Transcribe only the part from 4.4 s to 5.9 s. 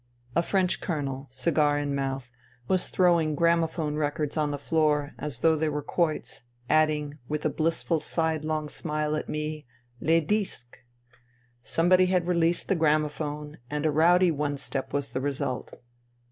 the floor, as though they were